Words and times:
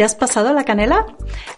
¿Te 0.00 0.04
has 0.04 0.14
pasado 0.14 0.54
la 0.54 0.64
canela? 0.64 1.04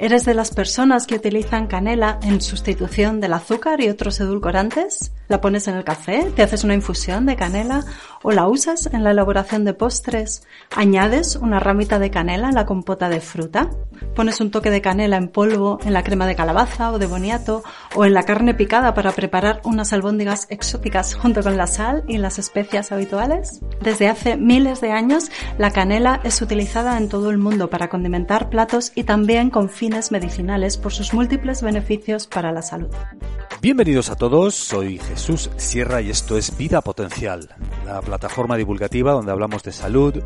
¿Eres 0.01 0.25
de 0.25 0.35
las 0.35 0.51
personas 0.51 1.07
que 1.07 1.15
utilizan 1.15 1.69
canela 1.69 2.19
en 2.25 2.41
sustitución 2.41 3.21
del 3.21 3.35
azúcar 3.35 3.81
y 3.81 3.89
otros 3.89 4.19
edulcorantes? 4.19 5.13
¿La 5.33 5.41
pones 5.41 5.67
en 5.67 5.77
el 5.77 5.85
café? 5.85 6.31
¿Te 6.37 6.43
haces 6.43 6.63
una 6.63 6.75
infusión 6.75 7.25
de 7.25 7.37
canela? 7.37 7.87
¿O 8.23 8.33
la 8.33 8.47
usas 8.49 8.85
en 8.93 9.03
la 9.03 9.13
elaboración 9.13 9.65
de 9.65 9.73
postres? 9.73 10.47
¿Añades 10.77 11.37
una 11.37 11.59
ramita 11.59 11.99
de 11.99 12.11
canela 12.11 12.51
en 12.51 12.55
la 12.55 12.67
compota 12.67 13.09
de 13.09 13.23
fruta? 13.23 13.71
¿Pones 14.15 14.43
un 14.43 14.51
toque 14.51 14.71
de 14.71 14.83
canela 14.83 15.17
en 15.17 15.29
polvo 15.29 15.79
en 15.87 15.95
la 15.95 16.03
crema 16.03 16.27
de 16.27 16.37
calabaza 16.37 16.93
o 16.93 16.99
de 16.99 17.07
boniato 17.07 17.63
o 17.95 18.05
en 18.05 18.13
la 18.13 18.25
carne 18.25 18.53
picada 18.53 18.93
para 18.93 19.13
preparar 19.13 19.63
unas 19.65 19.95
albóndigas 19.95 20.49
exóticas 20.51 21.15
junto 21.15 21.43
con 21.43 21.57
la 21.57 21.67
sal 21.67 22.05
y 22.07 22.19
las 22.19 22.39
especias 22.39 22.93
habituales? 22.93 23.63
Desde 23.81 24.09
hace 24.09 24.37
miles 24.37 24.83
de 24.83 24.93
años, 24.93 25.31
la 25.57 25.71
canela 25.71 26.21
es 26.25 26.43
utilizada 26.43 26.99
en 26.99 27.09
todo 27.09 27.31
el 27.31 27.39
mundo 27.39 27.71
para 27.71 27.89
condimentar 27.89 28.51
platos 28.51 28.93
y 28.95 29.05
también 29.05 29.49
con 29.49 29.71
fines 29.71 30.13
medicinales 30.13 30.77
por 30.77 30.93
sus 30.93 31.15
múltiples 31.15 31.63
beneficios 31.63 32.27
para 32.27 32.53
la 32.53 32.61
salud. 32.61 32.91
Bienvenidos 33.63 34.11
a 34.11 34.17
todos, 34.17 34.57
soy 34.57 34.99
Jesús 34.99 35.22
Sierra 35.23 36.01
y 36.01 36.11
esto 36.11 36.37
es 36.37 36.57
Vida 36.57 36.81
Potencial, 36.81 37.49
la 37.87 38.01
plataforma 38.01 38.57
divulgativa 38.57 39.13
donde 39.13 39.31
hablamos 39.31 39.63
de 39.63 39.71
salud, 39.71 40.21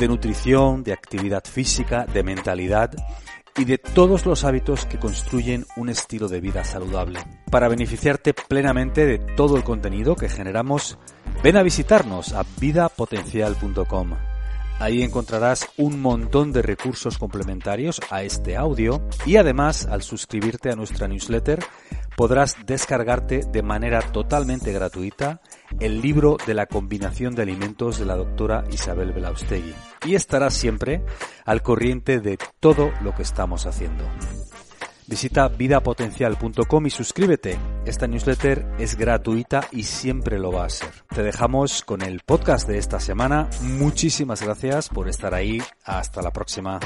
de 0.00 0.08
nutrición, 0.08 0.82
de 0.82 0.94
actividad 0.94 1.44
física, 1.44 2.06
de 2.06 2.22
mentalidad 2.22 2.92
y 3.58 3.66
de 3.66 3.76
todos 3.76 4.24
los 4.24 4.44
hábitos 4.44 4.86
que 4.86 4.98
construyen 4.98 5.66
un 5.76 5.90
estilo 5.90 6.28
de 6.28 6.40
vida 6.40 6.64
saludable. 6.64 7.20
Para 7.50 7.68
beneficiarte 7.68 8.32
plenamente 8.32 9.04
de 9.04 9.18
todo 9.18 9.58
el 9.58 9.64
contenido 9.64 10.16
que 10.16 10.30
generamos, 10.30 10.96
ven 11.42 11.58
a 11.58 11.62
visitarnos 11.62 12.32
a 12.32 12.46
vidapotencial.com. 12.58 14.14
Ahí 14.80 15.02
encontrarás 15.02 15.68
un 15.76 16.00
montón 16.00 16.52
de 16.52 16.62
recursos 16.62 17.18
complementarios 17.18 18.00
a 18.08 18.22
este 18.22 18.56
audio 18.56 19.02
y 19.26 19.36
además 19.36 19.84
al 19.84 20.00
suscribirte 20.00 20.70
a 20.70 20.76
nuestra 20.76 21.06
newsletter 21.06 21.58
podrás 22.18 22.56
descargarte 22.66 23.42
de 23.48 23.62
manera 23.62 24.00
totalmente 24.00 24.72
gratuita 24.72 25.40
el 25.78 26.00
libro 26.00 26.36
de 26.48 26.52
la 26.52 26.66
combinación 26.66 27.36
de 27.36 27.42
alimentos 27.42 27.96
de 27.96 28.06
la 28.06 28.16
doctora 28.16 28.64
Isabel 28.72 29.12
Belaustegui 29.12 29.72
y 30.04 30.16
estarás 30.16 30.54
siempre 30.54 31.04
al 31.44 31.62
corriente 31.62 32.18
de 32.18 32.36
todo 32.58 32.90
lo 33.02 33.14
que 33.14 33.22
estamos 33.22 33.66
haciendo. 33.66 34.02
Visita 35.08 35.48
vidapotencial.com 35.48 36.86
y 36.86 36.90
suscríbete. 36.90 37.56
Esta 37.86 38.06
newsletter 38.06 38.66
es 38.78 38.94
gratuita 38.94 39.66
y 39.72 39.84
siempre 39.84 40.38
lo 40.38 40.52
va 40.52 40.66
a 40.66 40.68
ser. 40.68 40.90
Te 41.14 41.22
dejamos 41.22 41.82
con 41.82 42.02
el 42.02 42.20
podcast 42.20 42.68
de 42.68 42.76
esta 42.76 43.00
semana. 43.00 43.48
Muchísimas 43.62 44.42
gracias 44.42 44.90
por 44.90 45.08
estar 45.08 45.32
ahí. 45.32 45.62
Hasta 45.82 46.20
la 46.20 46.30
próxima. 46.30 46.78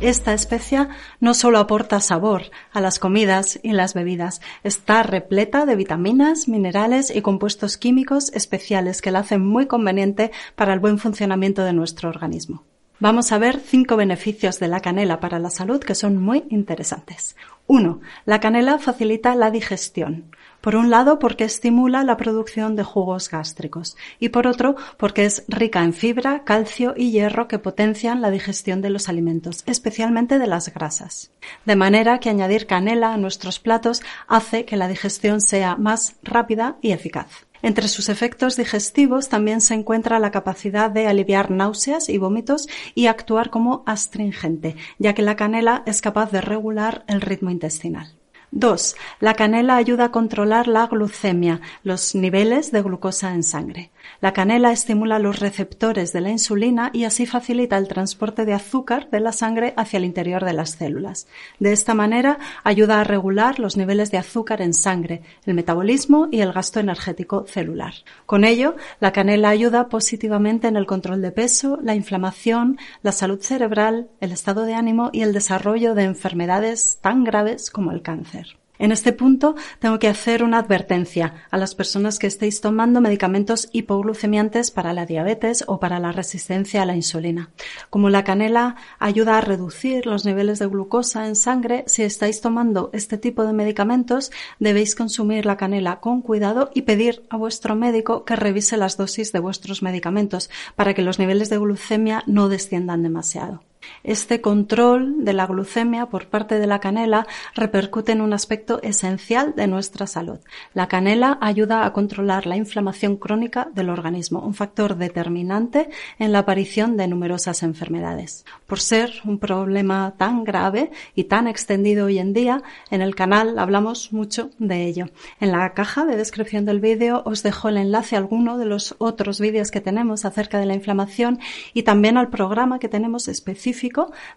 Esta 0.00 0.32
especia 0.32 0.90
no 1.18 1.34
solo 1.34 1.58
aporta 1.58 1.98
sabor 1.98 2.42
a 2.70 2.80
las 2.80 3.00
comidas 3.00 3.58
y 3.64 3.72
las 3.72 3.94
bebidas, 3.94 4.40
está 4.62 5.02
repleta 5.02 5.66
de 5.66 5.74
vitaminas, 5.74 6.46
minerales 6.46 7.12
y 7.12 7.20
compuestos 7.20 7.78
químicos 7.78 8.30
especiales 8.32 9.02
que 9.02 9.10
la 9.10 9.20
hacen 9.20 9.44
muy 9.44 9.66
conveniente 9.66 10.30
para 10.54 10.72
el 10.72 10.78
buen 10.78 10.98
funcionamiento 10.98 11.64
de 11.64 11.72
nuestro 11.72 12.10
organismo. 12.10 12.62
Vamos 12.98 13.30
a 13.32 13.38
ver 13.38 13.60
cinco 13.60 13.96
beneficios 13.96 14.58
de 14.58 14.68
la 14.68 14.80
canela 14.80 15.20
para 15.20 15.38
la 15.38 15.50
salud 15.50 15.80
que 15.80 15.94
son 15.94 16.16
muy 16.16 16.44
interesantes. 16.48 17.36
1. 17.66 18.00
La 18.24 18.40
canela 18.40 18.78
facilita 18.78 19.34
la 19.34 19.50
digestión. 19.50 20.30
Por 20.60 20.74
un 20.74 20.90
lado, 20.90 21.18
porque 21.18 21.44
estimula 21.44 22.02
la 22.02 22.16
producción 22.16 22.74
de 22.74 22.82
jugos 22.82 23.30
gástricos 23.30 23.96
y 24.18 24.30
por 24.30 24.46
otro, 24.46 24.74
porque 24.96 25.24
es 25.24 25.44
rica 25.48 25.84
en 25.84 25.92
fibra, 25.92 26.42
calcio 26.44 26.94
y 26.96 27.12
hierro 27.12 27.46
que 27.46 27.58
potencian 27.58 28.20
la 28.20 28.30
digestión 28.30 28.82
de 28.82 28.90
los 28.90 29.08
alimentos, 29.08 29.62
especialmente 29.66 30.38
de 30.38 30.46
las 30.46 30.72
grasas. 30.72 31.30
De 31.64 31.76
manera 31.76 32.18
que 32.18 32.30
añadir 32.30 32.66
canela 32.66 33.12
a 33.12 33.16
nuestros 33.16 33.60
platos 33.60 34.02
hace 34.26 34.64
que 34.64 34.76
la 34.76 34.88
digestión 34.88 35.40
sea 35.40 35.76
más 35.76 36.16
rápida 36.22 36.76
y 36.80 36.90
eficaz. 36.90 37.45
Entre 37.66 37.88
sus 37.88 38.08
efectos 38.08 38.54
digestivos 38.56 39.28
también 39.28 39.60
se 39.60 39.74
encuentra 39.74 40.20
la 40.20 40.30
capacidad 40.30 40.88
de 40.88 41.08
aliviar 41.08 41.50
náuseas 41.50 42.08
y 42.08 42.16
vómitos 42.16 42.68
y 42.94 43.08
actuar 43.08 43.50
como 43.50 43.82
astringente, 43.86 44.76
ya 45.00 45.14
que 45.14 45.22
la 45.22 45.34
canela 45.34 45.82
es 45.84 46.00
capaz 46.00 46.30
de 46.30 46.40
regular 46.40 47.04
el 47.08 47.20
ritmo 47.20 47.50
intestinal. 47.50 48.14
2. 48.52 48.94
La 49.18 49.34
canela 49.34 49.74
ayuda 49.74 50.04
a 50.04 50.12
controlar 50.12 50.68
la 50.68 50.86
glucemia, 50.86 51.60
los 51.82 52.14
niveles 52.14 52.70
de 52.70 52.82
glucosa 52.82 53.34
en 53.34 53.42
sangre. 53.42 53.90
La 54.20 54.32
canela 54.32 54.72
estimula 54.72 55.18
los 55.18 55.40
receptores 55.40 56.12
de 56.12 56.20
la 56.20 56.30
insulina 56.30 56.90
y 56.92 57.04
así 57.04 57.26
facilita 57.26 57.76
el 57.76 57.88
transporte 57.88 58.44
de 58.44 58.54
azúcar 58.54 59.10
de 59.10 59.20
la 59.20 59.32
sangre 59.32 59.74
hacia 59.76 59.98
el 59.98 60.04
interior 60.04 60.44
de 60.44 60.52
las 60.52 60.70
células. 60.70 61.26
De 61.58 61.72
esta 61.72 61.94
manera 61.94 62.38
ayuda 62.64 63.00
a 63.00 63.04
regular 63.04 63.58
los 63.58 63.76
niveles 63.76 64.10
de 64.10 64.18
azúcar 64.18 64.62
en 64.62 64.74
sangre, 64.74 65.22
el 65.44 65.54
metabolismo 65.54 66.28
y 66.30 66.40
el 66.40 66.52
gasto 66.52 66.80
energético 66.80 67.46
celular. 67.46 67.94
Con 68.24 68.44
ello, 68.44 68.76
la 69.00 69.12
canela 69.12 69.50
ayuda 69.50 69.88
positivamente 69.88 70.68
en 70.68 70.76
el 70.76 70.86
control 70.86 71.22
de 71.22 71.32
peso, 71.32 71.78
la 71.82 71.94
inflamación, 71.94 72.78
la 73.02 73.12
salud 73.12 73.40
cerebral, 73.40 74.08
el 74.20 74.32
estado 74.32 74.64
de 74.64 74.74
ánimo 74.74 75.10
y 75.12 75.22
el 75.22 75.32
desarrollo 75.32 75.94
de 75.94 76.04
enfermedades 76.04 76.98
tan 77.00 77.24
graves 77.24 77.70
como 77.70 77.92
el 77.92 78.02
cáncer. 78.02 78.56
En 78.78 78.92
este 78.92 79.12
punto 79.12 79.54
tengo 79.78 79.98
que 79.98 80.08
hacer 80.08 80.42
una 80.42 80.58
advertencia 80.58 81.46
a 81.50 81.56
las 81.56 81.74
personas 81.74 82.18
que 82.18 82.26
estéis 82.26 82.60
tomando 82.60 83.00
medicamentos 83.00 83.68
hipoglucemiantes 83.72 84.70
para 84.70 84.92
la 84.92 85.06
diabetes 85.06 85.64
o 85.66 85.80
para 85.80 85.98
la 85.98 86.12
resistencia 86.12 86.82
a 86.82 86.86
la 86.86 86.96
insulina. 86.96 87.50
Como 87.90 88.10
la 88.10 88.24
canela 88.24 88.76
ayuda 88.98 89.38
a 89.38 89.40
reducir 89.40 90.06
los 90.06 90.24
niveles 90.24 90.58
de 90.58 90.66
glucosa 90.66 91.26
en 91.26 91.36
sangre, 91.36 91.84
si 91.86 92.02
estáis 92.02 92.40
tomando 92.40 92.90
este 92.92 93.18
tipo 93.18 93.44
de 93.44 93.52
medicamentos 93.52 94.30
debéis 94.58 94.94
consumir 94.94 95.46
la 95.46 95.56
canela 95.56 96.00
con 96.00 96.22
cuidado 96.22 96.70
y 96.74 96.82
pedir 96.82 97.24
a 97.30 97.36
vuestro 97.36 97.74
médico 97.74 98.24
que 98.24 98.36
revise 98.36 98.76
las 98.76 98.96
dosis 98.96 99.32
de 99.32 99.40
vuestros 99.40 99.82
medicamentos 99.82 100.50
para 100.74 100.94
que 100.94 101.02
los 101.02 101.18
niveles 101.18 101.48
de 101.48 101.58
glucemia 101.58 102.22
no 102.26 102.48
desciendan 102.48 103.02
demasiado. 103.02 103.62
Este 104.02 104.40
control 104.40 105.24
de 105.24 105.32
la 105.32 105.46
glucemia 105.46 106.06
por 106.06 106.28
parte 106.28 106.58
de 106.58 106.66
la 106.66 106.80
canela 106.80 107.26
repercute 107.54 108.12
en 108.12 108.20
un 108.20 108.32
aspecto 108.32 108.80
esencial 108.82 109.54
de 109.56 109.66
nuestra 109.66 110.06
salud. 110.06 110.38
La 110.74 110.88
canela 110.88 111.38
ayuda 111.40 111.84
a 111.84 111.92
controlar 111.92 112.46
la 112.46 112.56
inflamación 112.56 113.16
crónica 113.16 113.68
del 113.74 113.90
organismo, 113.90 114.40
un 114.40 114.54
factor 114.54 114.96
determinante 114.96 115.90
en 116.18 116.32
la 116.32 116.40
aparición 116.40 116.96
de 116.96 117.08
numerosas 117.08 117.62
enfermedades. 117.62 118.44
Por 118.66 118.80
ser 118.80 119.12
un 119.24 119.38
problema 119.38 120.14
tan 120.16 120.44
grave 120.44 120.90
y 121.14 121.24
tan 121.24 121.46
extendido 121.46 122.06
hoy 122.06 122.18
en 122.18 122.32
día, 122.32 122.62
en 122.90 123.02
el 123.02 123.14
canal 123.14 123.58
hablamos 123.58 124.12
mucho 124.12 124.50
de 124.58 124.86
ello. 124.86 125.06
En 125.40 125.52
la 125.52 125.74
caja 125.74 126.04
de 126.06 126.16
descripción 126.16 126.64
del 126.64 126.80
vídeo 126.80 127.22
os 127.24 127.42
dejo 127.42 127.68
el 127.68 127.76
enlace 127.76 128.16
a 128.16 128.18
alguno 128.18 128.58
de 128.58 128.66
los 128.66 128.94
otros 128.98 129.40
vídeos 129.40 129.70
que 129.70 129.80
tenemos 129.80 130.24
acerca 130.24 130.58
de 130.58 130.66
la 130.66 130.74
inflamación 130.74 131.38
y 131.74 131.82
también 131.82 132.16
al 132.16 132.30
programa 132.30 132.78
que 132.78 132.88
tenemos 132.88 133.28
específico 133.28 133.75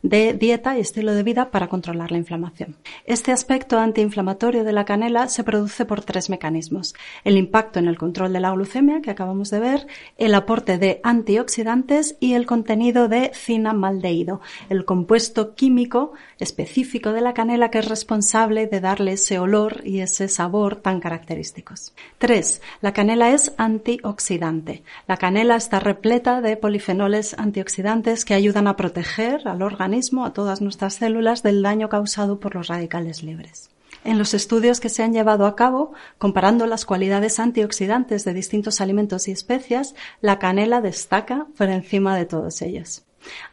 de 0.03 0.33
dieta 0.33 0.77
y 0.77 0.81
estilo 0.81 1.13
de 1.13 1.23
vida 1.23 1.51
para 1.51 1.67
controlar 1.67 2.11
la 2.11 2.17
inflamación. 2.17 2.75
Este 3.05 3.31
aspecto 3.31 3.79
antiinflamatorio 3.79 4.63
de 4.63 4.73
la 4.73 4.85
canela 4.85 5.27
se 5.27 5.43
produce 5.43 5.85
por 5.85 6.01
tres 6.01 6.29
mecanismos. 6.29 6.93
El 7.23 7.37
impacto 7.37 7.79
en 7.79 7.87
el 7.87 7.97
control 7.97 8.33
de 8.33 8.39
la 8.39 8.51
glucemia, 8.51 9.01
que 9.01 9.11
acabamos 9.11 9.49
de 9.49 9.59
ver, 9.59 9.87
el 10.17 10.35
aporte 10.35 10.77
de 10.77 10.99
antioxidantes 11.03 12.17
y 12.19 12.33
el 12.33 12.45
contenido 12.45 13.07
de 13.07 13.31
cinamaldehído, 13.33 14.41
el 14.69 14.85
compuesto 14.85 15.55
químico 15.55 16.13
específico 16.39 17.11
de 17.11 17.21
la 17.21 17.33
canela 17.33 17.69
que 17.69 17.79
es 17.79 17.87
responsable 17.87 18.67
de 18.67 18.79
darle 18.81 19.13
ese 19.13 19.39
olor 19.39 19.81
y 19.85 20.01
ese 20.01 20.27
sabor 20.27 20.77
tan 20.77 20.99
característicos. 20.99 21.93
3. 22.17 22.61
La 22.81 22.93
canela 22.93 23.31
es 23.31 23.53
antioxidante. 23.57 24.83
La 25.07 25.17
canela 25.17 25.55
está 25.55 25.79
repleta 25.79 26.41
de 26.41 26.57
polifenoles 26.57 27.35
antioxidantes 27.37 28.25
que 28.25 28.33
ayudan 28.33 28.67
a 28.67 28.75
proteger 28.75 29.28
al 29.45 29.61
organismo, 29.61 30.25
a 30.25 30.33
todas 30.33 30.61
nuestras 30.61 30.95
células, 30.95 31.43
del 31.43 31.61
daño 31.61 31.89
causado 31.89 32.39
por 32.39 32.55
los 32.55 32.67
radicales 32.67 33.23
libres. 33.23 33.69
En 34.03 34.17
los 34.17 34.33
estudios 34.33 34.79
que 34.79 34.89
se 34.89 35.03
han 35.03 35.13
llevado 35.13 35.45
a 35.45 35.55
cabo, 35.55 35.93
comparando 36.17 36.65
las 36.65 36.85
cualidades 36.85 37.39
antioxidantes 37.39 38.23
de 38.23 38.33
distintos 38.33 38.81
alimentos 38.81 39.27
y 39.27 39.31
especias, 39.31 39.93
la 40.21 40.39
canela 40.39 40.81
destaca 40.81 41.47
por 41.57 41.69
encima 41.69 42.15
de 42.15 42.25
todos 42.25 42.61
ellos. 42.61 43.03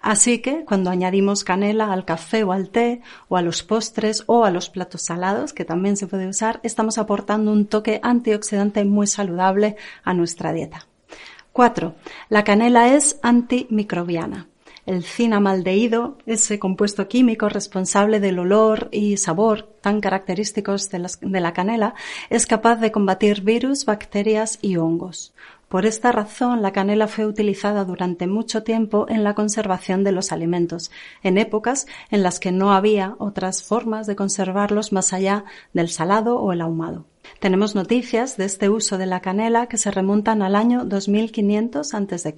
Así 0.01 0.39
que 0.39 0.65
cuando 0.65 0.91
añadimos 0.91 1.43
canela 1.43 1.93
al 1.93 2.05
café 2.05 2.45
o 2.45 2.53
al 2.53 2.71
té 2.71 3.03
o 3.29 3.37
a 3.37 3.43
los 3.43 3.65
postres 3.65 4.23
o 4.27 4.45
a 4.45 4.51
los 4.51 4.71
platos 4.71 5.03
salados, 5.03 5.53
que 5.53 5.65
también 5.65 5.97
se 5.97 6.07
puede 6.07 6.29
usar, 6.29 6.61
estamos 6.63 6.99
aportando 6.99 7.51
un 7.51 7.67
toque 7.67 8.01
antioxidante 8.03 8.85
muy 8.85 9.09
saludable 9.09 9.77
a 10.05 10.15
nuestra 10.15 10.53
dieta. 10.53 10.87
4. 11.53 11.95
La 12.29 12.45
canela 12.45 12.95
es 12.95 13.19
antimicrobiana. 13.23 14.47
El 14.87 15.03
cinamaldehído, 15.03 16.17
ese 16.27 16.61
compuesto 16.61 17.09
químico 17.09 17.49
responsable 17.49 18.21
del 18.21 18.39
olor 18.39 18.89
y 18.93 19.17
sabor 19.17 19.65
tan 19.81 20.01
característicos 20.01 20.91
de, 20.91 21.11
de, 21.21 21.41
la 21.41 21.53
canela, 21.53 21.95
es 22.31 22.47
capaz 22.47 22.77
de 22.77 22.93
combatir 22.93 23.43
virus, 23.43 23.85
bacterias 23.85 24.61
y 24.63 24.77
hongos. 24.77 25.35
Por 25.69 25.87
esta 25.87 26.13
razón, 26.13 26.63
la 26.63 26.73
canela 26.73 27.09
fue 27.09 27.27
utilizada 27.27 27.85
durante 27.85 28.29
mucho 28.29 28.63
tiempo 28.63 29.07
en 29.09 29.25
la 29.25 29.35
conservación 29.35 30.05
de 30.05 30.13
los 30.13 30.31
alimentos, 30.31 30.93
en 31.25 31.37
épocas 31.37 31.89
en 32.13 32.23
las 32.23 32.39
que 32.39 32.53
no 32.53 32.73
había 32.73 33.17
otras 33.19 33.65
formas 33.65 34.07
de 34.07 34.15
conservarlos 34.15 34.93
más 34.93 35.13
allá 35.13 35.45
del 35.73 35.89
salado 35.89 36.39
o 36.39 36.53
el 36.53 36.61
ahumado. 36.61 37.07
Tenemos 37.41 37.75
noticias 37.75 38.37
de 38.37 38.45
este 38.45 38.69
uso 38.69 38.99
de 38.99 39.07
la 39.07 39.21
canela 39.21 39.67
que 39.67 39.79
se 39.79 39.91
remontan 39.91 40.43
al 40.43 40.55
año 40.55 40.85
2500 40.85 41.95
a.C. 41.95 42.35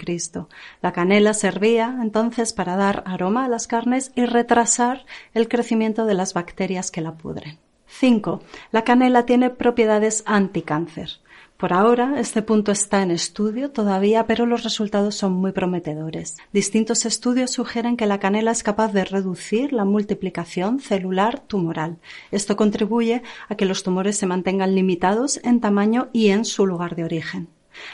La 0.83 0.93
canela 0.93 1.35
servía 1.35 1.99
entonces 2.03 2.53
para 2.53 2.77
dar 2.77 3.03
aroma 3.07 3.45
a 3.45 3.49
las 3.49 3.67
carnes 3.67 4.13
y 4.15 4.25
retrasar 4.25 5.05
el 5.35 5.49
crecimiento 5.49 6.07
de 6.07 6.15
las 6.15 6.35
bacterias 6.35 6.91
que 6.91 7.01
la 7.01 7.13
pudren. 7.13 7.59
5. 7.89 8.43
La 8.71 8.85
canela 8.85 9.27
tiene 9.27 9.51
propiedades 9.51 10.23
anticáncer. 10.27 11.19
Por 11.59 11.73
ahora, 11.73 12.21
este 12.21 12.41
punto 12.41 12.71
está 12.71 13.03
en 13.03 13.11
estudio 13.11 13.73
todavía, 13.73 14.29
pero 14.29 14.47
los 14.47 14.63
resultados 14.63 15.17
son 15.17 15.33
muy 15.33 15.51
prometedores. 15.51 16.37
Distintos 16.53 17.05
estudios 17.05 17.51
sugieren 17.51 17.97
que 17.97 18.07
la 18.07 18.21
canela 18.21 18.53
es 18.53 18.63
capaz 18.63 18.93
de 18.93 19.05
reducir 19.05 19.73
la 19.73 19.85
multiplicación 19.85 20.79
celular 20.79 21.41
tumoral. 21.41 21.97
Esto 22.31 22.57
contribuye 22.57 23.23
a 23.49 23.57
que 23.57 23.65
los 23.65 23.83
tumores 23.83 24.17
se 24.17 24.27
mantengan 24.27 24.77
limitados 24.77 25.41
en 25.43 25.61
tamaño 25.61 26.11
y 26.13 26.29
en 26.29 26.45
su 26.45 26.65
lugar 26.65 26.95
de 26.95 27.03
origen. 27.03 27.49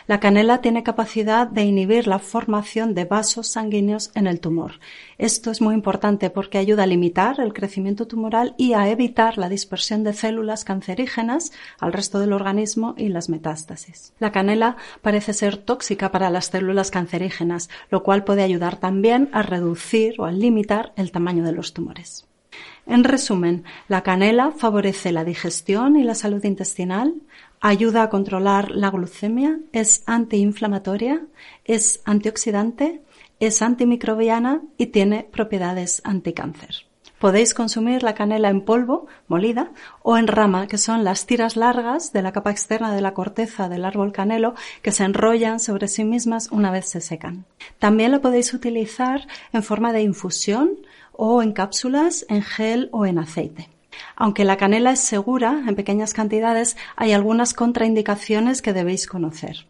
La 0.06 0.20
canela 0.20 0.60
tiene 0.60 0.82
capacidad 0.82 1.46
de 1.46 1.62
inhibir 1.62 2.06
la 2.06 2.18
formación 2.18 2.94
de 2.94 3.04
vasos 3.04 3.48
sanguíneos 3.48 4.10
en 4.14 4.26
el 4.26 4.40
tumor. 4.40 4.80
Esto 5.18 5.50
es 5.50 5.60
muy 5.60 5.74
importante 5.74 6.30
porque 6.30 6.58
ayuda 6.58 6.82
a 6.82 6.86
limitar 6.86 7.40
el 7.40 7.52
crecimiento 7.52 8.06
tumoral 8.06 8.54
y 8.58 8.74
a 8.74 8.88
evitar 8.88 9.38
la 9.38 9.48
dispersión 9.48 10.04
de 10.04 10.12
células 10.12 10.64
cancerígenas 10.64 11.52
al 11.80 11.92
resto 11.92 12.18
del 12.18 12.32
organismo 12.32 12.94
y 12.96 13.08
las 13.08 13.28
metástasis. 13.28 14.12
La 14.18 14.32
canela 14.32 14.76
parece 15.02 15.32
ser 15.32 15.56
tóxica 15.56 16.10
para 16.10 16.30
las 16.30 16.46
células 16.46 16.90
cancerígenas, 16.90 17.70
lo 17.90 18.02
cual 18.02 18.24
puede 18.24 18.42
ayudar 18.42 18.76
también 18.78 19.28
a 19.32 19.42
reducir 19.42 20.20
o 20.20 20.24
a 20.24 20.32
limitar 20.32 20.92
el 20.96 21.12
tamaño 21.12 21.44
de 21.44 21.52
los 21.52 21.72
tumores. 21.72 22.26
En 22.86 23.02
resumen, 23.02 23.64
la 23.88 24.02
canela 24.02 24.50
favorece 24.50 25.10
la 25.10 25.24
digestión 25.24 25.96
y 25.96 26.04
la 26.04 26.14
salud 26.14 26.44
intestinal, 26.44 27.14
ayuda 27.64 28.02
a 28.02 28.10
controlar 28.10 28.72
la 28.72 28.90
glucemia, 28.90 29.58
es 29.72 30.02
antiinflamatoria, 30.04 31.22
es 31.64 32.02
antioxidante, 32.04 33.00
es 33.40 33.62
antimicrobiana 33.62 34.60
y 34.76 34.88
tiene 34.88 35.26
propiedades 35.32 36.02
anticáncer. 36.04 36.84
Podéis 37.18 37.54
consumir 37.54 38.02
la 38.02 38.14
canela 38.14 38.50
en 38.50 38.60
polvo, 38.60 39.06
molida, 39.28 39.70
o 40.02 40.18
en 40.18 40.26
rama, 40.26 40.66
que 40.66 40.76
son 40.76 41.04
las 41.04 41.24
tiras 41.24 41.56
largas 41.56 42.12
de 42.12 42.20
la 42.20 42.32
capa 42.32 42.50
externa 42.50 42.94
de 42.94 43.00
la 43.00 43.14
corteza 43.14 43.70
del 43.70 43.86
árbol 43.86 44.12
canelo 44.12 44.54
que 44.82 44.92
se 44.92 45.04
enrollan 45.04 45.58
sobre 45.58 45.88
sí 45.88 46.04
mismas 46.04 46.50
una 46.52 46.70
vez 46.70 46.86
se 46.86 47.00
secan. 47.00 47.46
También 47.78 48.12
lo 48.12 48.20
podéis 48.20 48.52
utilizar 48.52 49.26
en 49.54 49.62
forma 49.62 49.94
de 49.94 50.02
infusión 50.02 50.72
o 51.12 51.42
en 51.42 51.52
cápsulas, 51.52 52.26
en 52.28 52.42
gel 52.42 52.90
o 52.92 53.06
en 53.06 53.18
aceite. 53.18 53.70
Aunque 54.16 54.44
la 54.44 54.56
canela 54.56 54.92
es 54.92 55.00
segura 55.00 55.64
en 55.66 55.74
pequeñas 55.74 56.12
cantidades, 56.12 56.76
hay 56.96 57.12
algunas 57.12 57.54
contraindicaciones 57.54 58.62
que 58.62 58.72
debéis 58.72 59.06
conocer. 59.06 59.66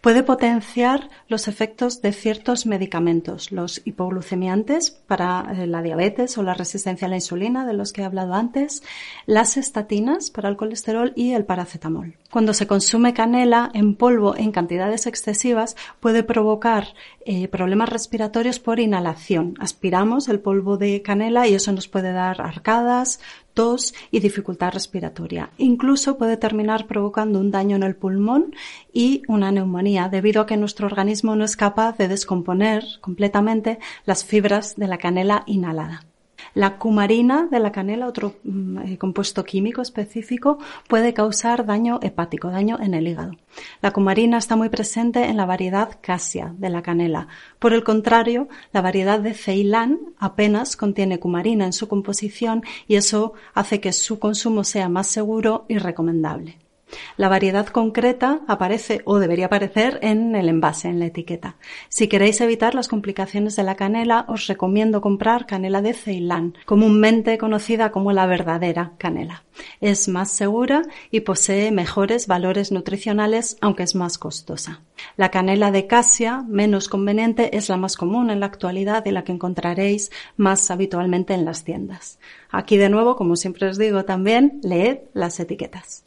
Puede 0.00 0.22
potenciar 0.22 1.08
los 1.28 1.48
efectos 1.48 2.02
de 2.02 2.12
ciertos 2.12 2.66
medicamentos, 2.66 3.52
los 3.52 3.80
hipoglucemiantes 3.84 4.90
para 4.90 5.46
eh, 5.52 5.66
la 5.66 5.82
diabetes 5.82 6.36
o 6.38 6.42
la 6.42 6.54
resistencia 6.54 7.06
a 7.06 7.08
la 7.08 7.16
insulina, 7.16 7.66
de 7.66 7.72
los 7.72 7.92
que 7.92 8.02
he 8.02 8.04
hablado 8.04 8.34
antes, 8.34 8.82
las 9.26 9.56
estatinas 9.56 10.30
para 10.30 10.48
el 10.48 10.56
colesterol 10.56 11.12
y 11.16 11.32
el 11.32 11.44
paracetamol. 11.44 12.16
Cuando 12.30 12.54
se 12.54 12.66
consume 12.66 13.14
canela 13.14 13.70
en 13.74 13.94
polvo 13.94 14.36
en 14.36 14.52
cantidades 14.52 15.06
excesivas, 15.06 15.76
puede 16.00 16.22
provocar 16.22 16.88
eh, 17.24 17.46
problemas 17.48 17.88
respiratorios 17.88 18.58
por 18.58 18.80
inhalación. 18.80 19.54
Aspiramos 19.60 20.28
el 20.28 20.40
polvo 20.40 20.76
de 20.76 21.02
canela 21.02 21.46
y 21.46 21.54
eso 21.54 21.72
nos 21.72 21.88
puede 21.88 22.12
dar 22.12 22.40
arcadas, 22.40 23.20
tos 23.54 23.94
y 24.10 24.20
dificultad 24.20 24.72
respiratoria. 24.72 25.50
Incluso 25.58 26.18
puede 26.18 26.36
terminar 26.36 26.86
provocando 26.86 27.38
un 27.38 27.50
daño 27.50 27.76
en 27.76 27.82
el 27.82 27.96
pulmón 27.96 28.54
y 28.92 29.22
una 29.28 29.52
neumonía 29.52 30.08
debido 30.08 30.42
a 30.42 30.46
que 30.46 30.56
nuestro 30.56 30.86
organismo 30.86 31.36
no 31.36 31.44
es 31.44 31.56
capaz 31.56 31.96
de 31.98 32.08
descomponer 32.08 32.84
completamente 33.00 33.78
las 34.04 34.24
fibras 34.24 34.76
de 34.76 34.88
la 34.88 34.98
canela 34.98 35.44
inhalada. 35.46 36.11
La 36.54 36.76
cumarina 36.76 37.48
de 37.50 37.60
la 37.60 37.72
canela, 37.72 38.06
otro 38.06 38.34
mm, 38.44 38.78
eh, 38.78 38.98
compuesto 38.98 39.44
químico 39.44 39.80
específico, 39.80 40.58
puede 40.86 41.14
causar 41.14 41.64
daño 41.64 41.98
hepático, 42.02 42.50
daño 42.50 42.78
en 42.80 42.92
el 42.92 43.08
hígado. 43.08 43.36
La 43.80 43.92
cumarina 43.92 44.36
está 44.36 44.54
muy 44.54 44.68
presente 44.68 45.24
en 45.24 45.38
la 45.38 45.46
variedad 45.46 45.98
casia 46.02 46.54
de 46.58 46.68
la 46.68 46.82
canela. 46.82 47.28
Por 47.58 47.72
el 47.72 47.84
contrario, 47.84 48.48
la 48.72 48.82
variedad 48.82 49.18
de 49.18 49.32
Ceilán 49.32 49.98
apenas 50.18 50.76
contiene 50.76 51.18
cumarina 51.18 51.64
en 51.64 51.72
su 51.72 51.88
composición 51.88 52.62
y 52.86 52.96
eso 52.96 53.32
hace 53.54 53.80
que 53.80 53.92
su 53.92 54.18
consumo 54.18 54.62
sea 54.64 54.90
más 54.90 55.06
seguro 55.06 55.64
y 55.68 55.78
recomendable. 55.78 56.58
La 57.16 57.28
variedad 57.28 57.66
concreta 57.66 58.40
aparece 58.48 59.00
o 59.04 59.18
debería 59.18 59.46
aparecer 59.46 59.98
en 60.02 60.34
el 60.34 60.48
envase, 60.48 60.88
en 60.88 60.98
la 60.98 61.06
etiqueta. 61.06 61.56
Si 61.88 62.08
queréis 62.08 62.40
evitar 62.40 62.74
las 62.74 62.88
complicaciones 62.88 63.56
de 63.56 63.62
la 63.62 63.76
canela, 63.76 64.24
os 64.28 64.46
recomiendo 64.46 65.00
comprar 65.00 65.46
canela 65.46 65.82
de 65.82 65.94
Ceilán, 65.94 66.54
comúnmente 66.66 67.38
conocida 67.38 67.92
como 67.92 68.12
la 68.12 68.26
verdadera 68.26 68.92
canela. 68.98 69.44
Es 69.80 70.08
más 70.08 70.30
segura 70.30 70.82
y 71.10 71.20
posee 71.20 71.70
mejores 71.70 72.26
valores 72.26 72.72
nutricionales, 72.72 73.56
aunque 73.60 73.82
es 73.82 73.94
más 73.94 74.18
costosa. 74.18 74.80
La 75.16 75.30
canela 75.30 75.70
de 75.70 75.86
casia, 75.86 76.44
menos 76.48 76.88
conveniente, 76.88 77.56
es 77.56 77.68
la 77.68 77.76
más 77.76 77.96
común 77.96 78.30
en 78.30 78.40
la 78.40 78.46
actualidad 78.46 79.04
y 79.04 79.10
la 79.10 79.24
que 79.24 79.32
encontraréis 79.32 80.10
más 80.36 80.70
habitualmente 80.70 81.34
en 81.34 81.44
las 81.44 81.64
tiendas. 81.64 82.18
Aquí 82.50 82.76
de 82.76 82.88
nuevo, 82.88 83.16
como 83.16 83.36
siempre 83.36 83.68
os 83.68 83.78
digo 83.78 84.04
también, 84.04 84.60
leed 84.62 84.98
las 85.12 85.38
etiquetas. 85.40 86.04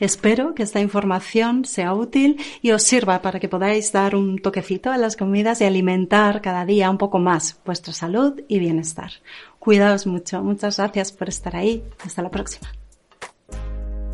Espero 0.00 0.54
que 0.54 0.62
esta 0.62 0.80
información 0.80 1.64
sea 1.64 1.92
útil 1.92 2.40
y 2.62 2.70
os 2.70 2.82
sirva 2.82 3.22
para 3.22 3.40
que 3.40 3.48
podáis 3.48 3.92
dar 3.92 4.14
un 4.14 4.38
toquecito 4.38 4.90
a 4.90 4.96
las 4.96 5.16
comidas 5.16 5.60
y 5.60 5.64
alimentar 5.64 6.40
cada 6.40 6.64
día 6.64 6.90
un 6.90 6.98
poco 6.98 7.18
más 7.18 7.60
vuestra 7.64 7.92
salud 7.92 8.40
y 8.48 8.58
bienestar. 8.58 9.10
Cuidaos 9.58 10.06
mucho. 10.06 10.42
Muchas 10.42 10.76
gracias 10.76 11.12
por 11.12 11.28
estar 11.28 11.56
ahí. 11.56 11.82
Hasta 12.04 12.22
la 12.22 12.30
próxima. 12.30 12.68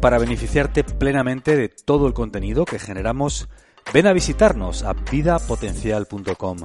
Para 0.01 0.19
beneficiarte 0.19 0.85
plenamente 0.85 1.57
de 1.57 1.69
todo 1.69 2.07
el 2.07 2.13
contenido 2.13 2.65
que 2.65 2.79
generamos, 2.79 3.49
ven 3.93 4.07
a 4.07 4.13
visitarnos 4.13 4.83
a 4.83 4.93
vidapotencial.com. 4.93 6.59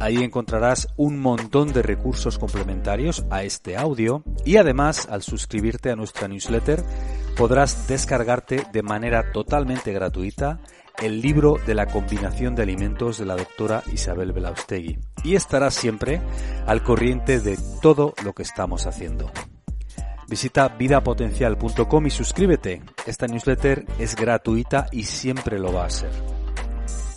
Ahí 0.00 0.22
encontrarás 0.22 0.88
un 0.96 1.18
montón 1.18 1.72
de 1.72 1.82
recursos 1.82 2.38
complementarios 2.38 3.24
a 3.30 3.42
este 3.42 3.76
audio 3.76 4.22
y 4.44 4.56
además 4.56 5.08
al 5.10 5.22
suscribirte 5.22 5.90
a 5.90 5.96
nuestra 5.96 6.28
newsletter 6.28 6.84
podrás 7.36 7.88
descargarte 7.88 8.66
de 8.72 8.82
manera 8.82 9.32
totalmente 9.32 9.92
gratuita 9.92 10.60
el 11.02 11.20
libro 11.20 11.58
de 11.66 11.74
la 11.74 11.86
combinación 11.86 12.54
de 12.54 12.62
alimentos 12.62 13.18
de 13.18 13.26
la 13.26 13.36
doctora 13.36 13.82
Isabel 13.92 14.32
Belaustegui 14.32 14.98
y 15.24 15.34
estarás 15.34 15.74
siempre 15.74 16.20
al 16.66 16.82
corriente 16.82 17.40
de 17.40 17.58
todo 17.80 18.14
lo 18.24 18.32
que 18.32 18.42
estamos 18.42 18.86
haciendo. 18.86 19.30
Visita 20.28 20.68
vidapotencial.com 20.68 22.06
y 22.06 22.10
suscríbete. 22.10 22.82
Esta 23.06 23.26
newsletter 23.26 23.84
es 23.98 24.16
gratuita 24.16 24.86
y 24.90 25.04
siempre 25.04 25.58
lo 25.58 25.72
va 25.72 25.86
a 25.86 25.90
ser. 25.90 26.33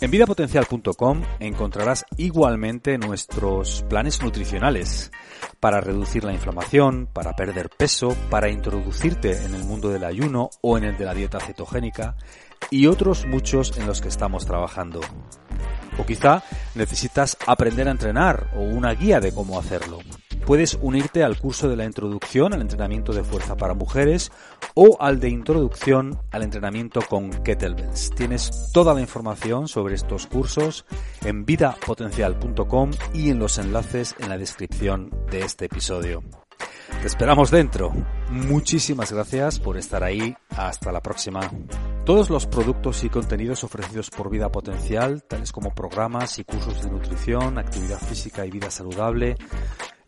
En 0.00 0.12
vidapotencial.com 0.12 1.22
encontrarás 1.40 2.04
igualmente 2.16 2.96
nuestros 2.98 3.84
planes 3.88 4.22
nutricionales 4.22 5.10
para 5.58 5.80
reducir 5.80 6.22
la 6.22 6.32
inflamación, 6.32 7.08
para 7.12 7.34
perder 7.34 7.68
peso, 7.68 8.16
para 8.30 8.48
introducirte 8.48 9.44
en 9.44 9.56
el 9.56 9.64
mundo 9.64 9.88
del 9.88 10.04
ayuno 10.04 10.50
o 10.60 10.78
en 10.78 10.84
el 10.84 10.96
de 10.96 11.04
la 11.04 11.14
dieta 11.14 11.40
cetogénica 11.40 12.14
y 12.70 12.86
otros 12.86 13.26
muchos 13.26 13.76
en 13.76 13.88
los 13.88 14.00
que 14.00 14.06
estamos 14.06 14.46
trabajando. 14.46 15.00
O 15.98 16.06
quizá 16.06 16.44
necesitas 16.76 17.36
aprender 17.44 17.88
a 17.88 17.92
entrenar 17.92 18.52
o 18.54 18.60
una 18.60 18.94
guía 18.94 19.18
de 19.18 19.34
cómo 19.34 19.58
hacerlo 19.58 19.98
puedes 20.48 20.78
unirte 20.80 21.22
al 21.22 21.38
curso 21.38 21.68
de 21.68 21.76
la 21.76 21.84
introducción 21.84 22.54
al 22.54 22.62
entrenamiento 22.62 23.12
de 23.12 23.22
fuerza 23.22 23.54
para 23.54 23.74
mujeres 23.74 24.32
o 24.72 24.96
al 24.98 25.20
de 25.20 25.28
introducción 25.28 26.18
al 26.30 26.42
entrenamiento 26.42 27.02
con 27.02 27.28
kettlebells. 27.42 28.12
Tienes 28.16 28.72
toda 28.72 28.94
la 28.94 29.02
información 29.02 29.68
sobre 29.68 29.94
estos 29.94 30.26
cursos 30.26 30.86
en 31.22 31.44
vidapotencial.com 31.44 32.92
y 33.12 33.28
en 33.28 33.38
los 33.38 33.58
enlaces 33.58 34.14
en 34.20 34.30
la 34.30 34.38
descripción 34.38 35.10
de 35.30 35.40
este 35.40 35.66
episodio. 35.66 36.22
Te 37.00 37.06
esperamos 37.06 37.50
dentro. 37.50 37.92
Muchísimas 38.30 39.12
gracias 39.12 39.60
por 39.60 39.76
estar 39.76 40.02
ahí. 40.02 40.34
Hasta 40.48 40.90
la 40.90 41.00
próxima. 41.00 41.40
Todos 42.04 42.30
los 42.30 42.46
productos 42.46 43.04
y 43.04 43.10
contenidos 43.10 43.62
ofrecidos 43.62 44.10
por 44.10 44.30
Vida 44.30 44.50
Potencial, 44.50 45.22
tales 45.22 45.52
como 45.52 45.74
programas 45.74 46.38
y 46.38 46.44
cursos 46.44 46.82
de 46.82 46.90
nutrición, 46.90 47.58
actividad 47.58 47.98
física 47.98 48.46
y 48.46 48.50
vida 48.50 48.70
saludable, 48.70 49.36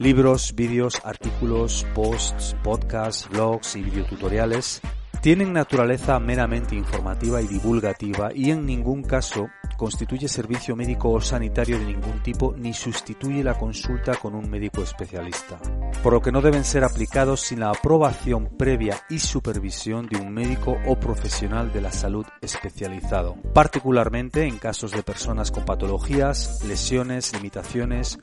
libros, 0.00 0.54
vídeos, 0.54 0.99
artículos, 1.04 1.87
posts, 1.95 2.57
podcasts, 2.64 3.28
blogs 3.28 3.76
y 3.76 3.83
videotutoriales, 3.83 4.80
tienen 5.21 5.52
naturaleza 5.52 6.19
meramente 6.19 6.75
informativa 6.75 7.42
y 7.42 7.47
divulgativa 7.47 8.30
y 8.35 8.50
en 8.50 8.64
ningún 8.64 9.02
caso 9.02 9.50
constituye 9.80 10.28
servicio 10.28 10.76
médico 10.76 11.08
o 11.08 11.22
sanitario 11.22 11.78
de 11.78 11.87
ningún 11.87 12.22
tipo 12.22 12.54
ni 12.54 12.75
sustituye 12.75 13.42
la 13.42 13.56
consulta 13.56 14.14
con 14.14 14.34
un 14.34 14.50
médico 14.50 14.82
especialista, 14.82 15.58
por 16.02 16.12
lo 16.12 16.20
que 16.20 16.30
no 16.30 16.42
deben 16.42 16.64
ser 16.64 16.84
aplicados 16.84 17.40
sin 17.40 17.60
la 17.60 17.70
aprobación 17.70 18.50
previa 18.58 19.00
y 19.08 19.20
supervisión 19.20 20.06
de 20.06 20.18
un 20.18 20.34
médico 20.34 20.76
o 20.87 21.00
profesional 21.00 21.72
de 21.72 21.80
la 21.80 21.92
salud 21.92 22.26
especializado, 22.42 23.37
particularmente 23.54 24.44
en 24.44 24.58
casos 24.58 24.92
de 24.92 25.02
personas 25.02 25.50
con 25.50 25.64
patologías, 25.64 26.62
lesiones, 26.66 27.32
limitaciones 27.32 28.18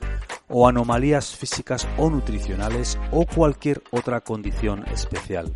o 0.48 0.68
anomalías 0.68 1.34
físicas 1.34 1.88
o 1.96 2.08
nutricionales 2.08 2.96
o 3.10 3.26
cualquier 3.26 3.82
otra 3.90 4.20
condición 4.20 4.84
especial. 4.92 5.52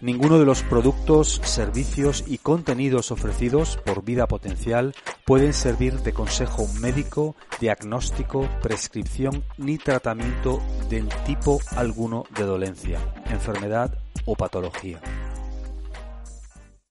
Ninguno 0.00 0.38
de 0.38 0.44
los 0.44 0.62
productos, 0.62 1.40
servicios 1.42 2.22
y 2.26 2.36
contenidos 2.38 3.10
ofrecidos 3.10 3.78
por 3.78 4.04
Vida 4.04 4.28
Potencial 4.28 4.94
pueden 5.24 5.54
servir 5.54 6.00
de 6.00 6.12
consejo 6.12 6.68
médico, 6.80 7.34
diagnóstico, 7.60 8.46
prescripción 8.62 9.42
ni 9.56 9.78
tratamiento 9.78 10.60
del 10.90 11.08
tipo 11.24 11.60
alguno 11.76 12.24
de 12.36 12.44
dolencia, 12.44 13.00
enfermedad 13.30 13.98
o 14.26 14.36
patología. 14.36 15.00